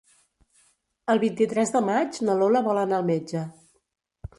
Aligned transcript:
El 1.15 1.21
vint-i-tres 1.25 1.75
de 1.77 1.85
maig 1.91 2.21
na 2.31 2.41
Lola 2.41 2.67
vol 2.71 2.85
anar 2.87 3.03
al 3.03 3.11
metge. 3.15 3.49